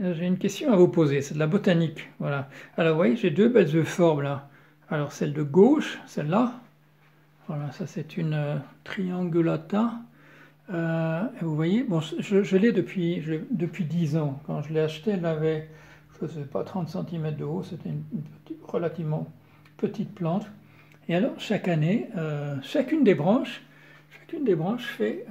j'ai 0.00 0.26
une 0.26 0.38
question 0.38 0.72
à 0.72 0.76
vous 0.76 0.88
poser, 0.88 1.20
c'est 1.20 1.34
de 1.34 1.38
la 1.38 1.46
botanique. 1.46 2.08
Voilà. 2.18 2.48
Alors, 2.76 2.92
vous 2.92 2.98
voyez, 2.98 3.16
j'ai 3.16 3.30
deux 3.30 3.48
belles 3.48 3.84
formes 3.84 4.22
là. 4.22 4.48
Alors, 4.88 5.12
celle 5.12 5.32
de 5.32 5.42
gauche, 5.42 5.98
celle-là. 6.06 6.54
Voilà, 7.48 7.70
ça 7.72 7.86
c'est 7.86 8.16
une 8.16 8.34
euh, 8.34 8.56
triangulata. 8.84 9.92
Euh, 10.72 11.22
vous 11.42 11.54
voyez, 11.54 11.82
bon, 11.82 12.00
je, 12.00 12.56
l'ai 12.56 12.72
depuis, 12.72 13.22
depuis 13.50 13.84
10 13.84 14.16
ans. 14.16 14.40
Quand 14.46 14.62
je 14.62 14.72
l'ai 14.72 14.80
acheté, 14.80 15.12
elle 15.12 15.26
avait, 15.26 15.68
je 16.18 16.26
ne 16.26 16.30
sais 16.30 16.44
pas, 16.44 16.64
30 16.64 16.88
cm 16.88 17.36
de 17.36 17.44
haut. 17.44 17.62
C'était 17.62 17.90
une, 17.90 18.02
relativement 18.62 19.28
petite 19.76 20.14
plante. 20.14 20.46
Et 21.08 21.14
alors, 21.14 21.32
chaque 21.38 21.68
année, 21.68 22.08
euh, 22.16 22.56
chacune 22.62 23.04
des 23.04 23.14
branches, 23.14 23.62
chacune 24.18 24.44
des 24.44 24.54
branches 24.54 24.86
fait 24.86 25.26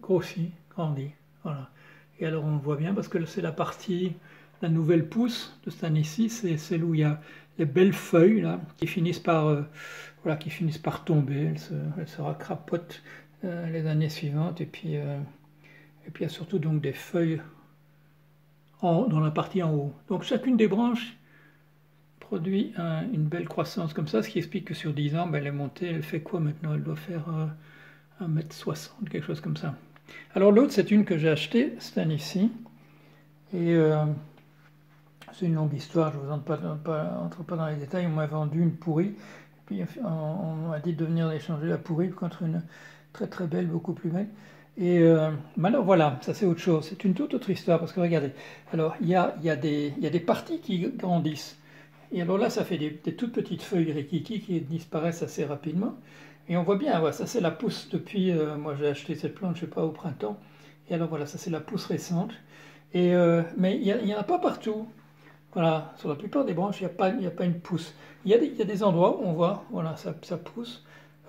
grossit, 0.00 0.52
grandit. 0.70 1.12
Voilà. 1.44 1.70
Et 2.20 2.26
alors 2.26 2.44
on 2.44 2.56
voit 2.56 2.76
bien 2.76 2.94
parce 2.94 3.08
que 3.08 3.24
c'est 3.24 3.42
la 3.42 3.52
partie, 3.52 4.12
la 4.62 4.68
nouvelle 4.68 5.08
pousse 5.08 5.58
de 5.64 5.70
cette 5.70 5.84
année-ci, 5.84 6.28
c'est 6.28 6.56
celle 6.56 6.84
où 6.84 6.94
il 6.94 7.00
y 7.00 7.04
a 7.04 7.20
les 7.58 7.64
belles 7.64 7.92
feuilles 7.92 8.46
qui 8.76 8.86
finissent 8.86 9.18
par, 9.20 9.46
euh, 9.46 9.62
voilà, 10.22 10.36
qui 10.36 10.50
finissent 10.50 10.78
par 10.78 11.04
tomber, 11.04 11.44
elles 11.44 11.58
se, 11.58 11.74
elles 11.98 12.08
se 12.08 12.20
racrapotent 12.20 13.02
euh, 13.44 13.68
les 13.70 13.86
années 13.86 14.08
suivantes 14.08 14.60
et 14.60 14.66
puis, 14.66 14.96
euh, 14.96 15.18
et 16.06 16.10
puis 16.10 16.24
il 16.24 16.26
y 16.26 16.30
a 16.30 16.32
surtout 16.32 16.58
donc 16.58 16.80
des 16.80 16.92
feuilles 16.92 17.40
en, 18.80 19.06
dans 19.06 19.20
la 19.20 19.30
partie 19.30 19.62
en 19.62 19.72
haut. 19.72 19.94
Donc 20.08 20.22
chacune 20.22 20.56
des 20.56 20.68
branches 20.68 21.16
produit 22.20 22.72
une 23.12 23.26
belle 23.26 23.46
croissance 23.46 23.92
comme 23.92 24.08
ça, 24.08 24.22
ce 24.22 24.30
qui 24.30 24.38
explique 24.38 24.64
que 24.64 24.74
sur 24.74 24.94
10 24.94 25.14
ans, 25.16 25.26
ben, 25.26 25.38
elle 25.38 25.48
est 25.48 25.52
montée, 25.52 25.88
elle 25.88 26.02
fait 26.02 26.20
quoi 26.20 26.40
maintenant? 26.40 26.74
Elle 26.74 26.82
doit 26.82 26.96
faire 26.96 27.26
1m60, 28.20 29.08
quelque 29.10 29.26
chose 29.26 29.42
comme 29.42 29.58
ça. 29.58 29.74
Alors 30.34 30.52
l'autre, 30.52 30.72
c'est 30.72 30.90
une 30.90 31.04
que 31.04 31.16
j'ai 31.16 31.28
achetée 31.28 31.74
cette 31.78 31.98
année-ci. 31.98 32.50
Et 33.52 33.74
euh, 33.74 34.04
c'est 35.32 35.46
une 35.46 35.54
longue 35.54 35.74
histoire, 35.74 36.12
je 36.12 36.18
ne 36.18 36.22
vous 36.22 36.30
entre 36.32 37.42
pas, 37.44 37.56
dans 37.56 37.66
les 37.68 37.76
détails. 37.76 38.06
On 38.06 38.10
m'a 38.10 38.26
vendu 38.26 38.60
une 38.60 38.72
pourrie. 38.72 39.14
Puis 39.66 39.82
on, 40.04 40.68
m'a 40.68 40.80
dit 40.80 40.92
de 40.92 41.04
venir 41.04 41.30
échanger 41.32 41.66
la 41.66 41.78
pourrie 41.78 42.10
contre 42.10 42.42
une 42.42 42.62
très 43.12 43.26
très 43.26 43.46
belle, 43.46 43.66
beaucoup 43.66 43.92
plus 43.92 44.10
belle. 44.10 44.28
Et 44.76 44.98
euh, 44.98 45.30
voilà, 45.56 46.18
ça 46.20 46.34
c'est 46.34 46.46
autre 46.46 46.60
chose. 46.60 46.86
C'est 46.88 47.04
une 47.04 47.14
toute 47.14 47.32
autre 47.32 47.48
histoire 47.50 47.78
parce 47.78 47.92
que 47.92 48.00
regardez, 48.00 48.32
alors 48.72 48.96
il 49.00 49.08
y 49.08 49.14
a, 49.14 49.36
y 49.42 49.50
a 49.50 49.56
des 49.56 50.22
parties 50.26 50.60
qui 50.60 50.80
grandissent. 50.80 51.56
Et 52.14 52.22
alors 52.22 52.38
là, 52.38 52.48
ça 52.48 52.64
fait 52.64 52.78
des, 52.78 52.92
toutes 53.16 53.32
petites 53.32 53.62
feuilles 53.62 53.90
rikiki 53.90 54.40
qui 54.40 54.60
disparaissent 54.60 55.24
assez 55.24 55.44
rapidement. 55.44 55.96
Et 56.48 56.56
on 56.56 56.62
voit 56.62 56.76
bien, 56.76 56.96
voilà, 57.00 57.12
ça 57.12 57.26
c'est 57.26 57.40
la 57.40 57.50
pousse 57.50 57.88
depuis, 57.90 58.30
euh, 58.30 58.56
moi 58.56 58.76
j'ai 58.76 58.86
acheté 58.86 59.16
cette 59.16 59.34
plante, 59.34 59.56
je 59.56 59.62
sais 59.62 59.66
pas, 59.66 59.82
au 59.82 59.90
printemps. 59.90 60.38
Et 60.88 60.94
alors 60.94 61.08
voilà, 61.08 61.26
ça 61.26 61.38
c'est 61.38 61.50
la 61.50 61.58
pousse 61.58 61.86
récente. 61.86 62.30
Et, 62.92 63.16
euh, 63.16 63.42
mais 63.56 63.76
il 63.80 64.04
n'y 64.04 64.14
en 64.14 64.18
a 64.20 64.22
pas 64.22 64.38
partout. 64.38 64.86
Voilà, 65.54 65.92
sur 65.96 66.08
la 66.08 66.14
plupart 66.14 66.44
des 66.44 66.54
branches, 66.54 66.80
il 66.80 66.84
n'y 66.84 66.90
a, 66.92 66.94
pas, 66.94 67.06
a 67.08 67.30
pas 67.30 67.44
une 67.46 67.58
pousse. 67.58 67.94
Il 68.24 68.30
y, 68.30 68.56
y 68.56 68.62
a 68.62 68.64
des 68.64 68.82
endroits 68.84 69.20
où 69.20 69.24
on 69.24 69.32
voit, 69.32 69.64
voilà, 69.72 69.96
ça, 69.96 70.36
pousse. 70.36 70.84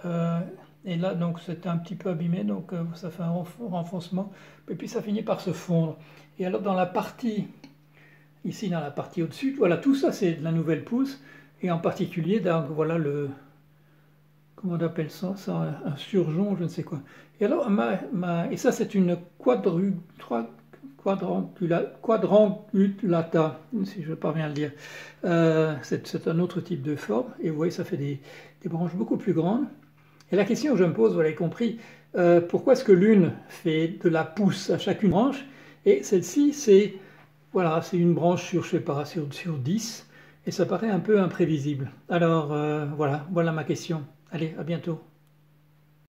Euh, 0.06 0.40
et 0.86 0.98
là, 0.98 1.16
donc, 1.16 1.40
c'est 1.44 1.66
un 1.66 1.78
petit 1.78 1.96
peu 1.96 2.10
abîmé, 2.12 2.44
donc 2.44 2.72
ça 2.94 3.10
fait 3.10 3.24
un 3.24 3.34
renfoncement. 3.60 4.32
Et 4.70 4.76
puis 4.76 4.88
ça 4.88 5.02
finit 5.02 5.24
par 5.24 5.42
se 5.42 5.52
fondre. 5.52 5.98
Et 6.38 6.46
alors, 6.46 6.62
dans 6.62 6.76
la 6.76 6.86
partie, 6.86 7.48
ici, 8.46 8.70
dans 8.70 8.80
la 8.80 8.92
partie 8.92 9.22
au-dessus, 9.22 9.56
voilà, 9.58 9.78
tout 9.78 9.96
ça, 9.96 10.12
c'est 10.12 10.34
de 10.34 10.44
la 10.44 10.52
nouvelle 10.52 10.84
pousse. 10.84 11.22
Et 11.62 11.72
en 11.72 11.80
particulier, 11.80 12.40
donc, 12.40 12.66
voilà 12.70 12.98
le, 12.98 13.30
comment 14.56 14.76
on 14.76 14.86
appelle 14.86 15.12
ça, 15.12 15.36
un, 15.48 15.98
surgeon, 15.98 16.56
je 16.58 16.64
ne 16.64 16.70
sais 16.70 16.84
quoi. 16.84 17.02
Et 17.40 17.46
alors, 17.46 17.70
ma, 17.70 18.52
et 18.52 18.58
ça 18.58 18.72
c'est 18.72 18.96
une 18.96 19.18
quadru, 19.38 19.94
quadrangulata, 21.04 23.60
si 23.84 24.04
je 24.04 24.14
parviens 24.14 24.46
à 24.46 24.48
le 24.48 24.54
dire. 24.54 24.72
Euh, 25.24 25.76
c'est 25.82 26.28
un 26.28 26.40
autre 26.40 26.62
type 26.62 26.82
de 26.82 26.96
forme, 26.96 27.28
et 27.42 27.50
vous 27.50 27.58
voyez, 27.58 27.72
ça 27.72 27.84
fait 27.84 27.98
des, 27.98 28.22
branches 28.66 28.96
beaucoup 28.96 29.18
plus 29.18 29.34
grandes. 29.34 29.66
Et 30.32 30.36
la 30.36 30.46
question 30.46 30.74
que 30.74 30.80
je 30.80 30.86
me 30.86 30.94
pose, 30.94 31.14
vous 31.14 31.22
l'avez 31.22 31.36
compris, 31.36 31.78
euh, 32.16 32.42
pourquoi 32.42 32.74
est-ce 32.74 32.84
que 32.84 32.92
l'une 32.92 33.34
fait 33.48 34.00
de 34.04 34.10
la 34.10 34.24
pousse 34.24 34.72
à 34.72 34.80
chacune 34.80 35.12
branche, 35.12 35.46
et 35.86 36.02
celle-ci, 36.02 36.54
c'est 36.54 36.96
voilà, 37.56 37.82
c'est 37.82 37.96
une 37.96 38.14
branche 38.14 38.44
sur, 38.44 38.66
je 38.66 38.72
sais 38.72 38.82
sur 39.32 39.58
10, 39.58 40.10
et 40.46 40.52
ça 40.52 40.66
paraît 40.66 40.90
un 40.90 41.00
peu 41.00 41.22
imprévisible. 41.22 41.90
Alors, 42.10 42.52
euh, 42.52 42.86
voilà, 42.98 43.26
voilà 43.32 43.54
ma 43.54 43.64
question. 43.64 44.04
Allez, 44.30 44.54
à 44.60 44.64
bientôt. 44.64 45.00